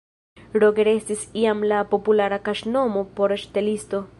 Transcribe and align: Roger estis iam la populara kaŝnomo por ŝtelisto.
Roger 0.61 0.89
estis 0.93 1.25
iam 1.43 1.61
la 1.73 1.81
populara 1.93 2.41
kaŝnomo 2.49 3.05
por 3.21 3.37
ŝtelisto. 3.45 4.05